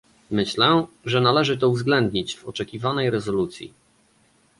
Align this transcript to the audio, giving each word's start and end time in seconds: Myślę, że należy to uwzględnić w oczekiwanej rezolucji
Myślę, 0.31 0.85
że 1.05 1.21
należy 1.21 1.57
to 1.57 1.69
uwzględnić 1.69 2.35
w 2.37 2.45
oczekiwanej 2.45 3.09
rezolucji 3.09 3.73